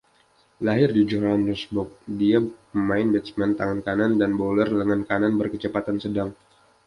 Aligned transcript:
Lahir 0.65 0.89
di 0.97 1.01
Johannesburg, 1.11 1.89
dia 2.19 2.39
pemain 2.71 3.05
batsman 3.13 3.51
tangan 3.59 3.79
kanan 3.87 4.11
dan 4.21 4.31
bowler 4.39 4.69
lengan 4.79 5.01
kanan 5.09 5.33
berkecepatan 5.39 5.97
sedang. 6.03 6.29